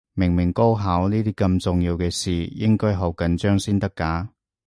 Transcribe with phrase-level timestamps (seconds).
[0.15, 4.29] 明明高考呢啲咁重要嘅事，應該好緊張先得㗎